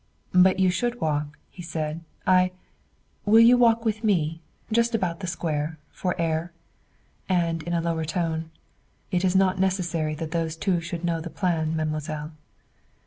"But 0.33 0.59
you 0.59 0.71
should 0.71 0.99
walk," 0.99 1.37
he 1.51 1.61
said. 1.61 2.01
"I 2.25 2.53
will 3.23 3.39
you 3.39 3.55
walk 3.55 3.85
with 3.85 4.03
me? 4.03 4.41
Just 4.71 4.95
about 4.95 5.19
the 5.19 5.27
square, 5.27 5.77
for 5.91 6.15
air?" 6.19 6.51
And 7.29 7.61
in 7.61 7.73
a 7.73 7.81
lower 7.81 8.03
tone: 8.03 8.49
"It 9.11 9.23
is 9.23 9.35
not 9.35 9.59
necessary 9.59 10.15
that 10.15 10.31
those 10.31 10.55
two 10.55 10.81
should 10.81 11.05
know 11.05 11.21
the 11.21 11.29
plan, 11.29 11.75
mademoiselle." 11.75 12.31